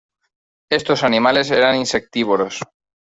[0.71, 2.55] Estos animales eran insectívoros.